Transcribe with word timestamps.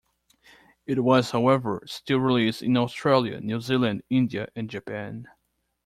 It 0.87 1.03
was, 1.03 1.29
however, 1.29 1.83
still 1.85 2.17
released 2.19 2.63
in 2.63 2.75
Australia, 2.75 3.39
New 3.39 3.61
Zealand, 3.61 4.01
India 4.09 4.47
and 4.55 4.67
Japan. 4.67 5.27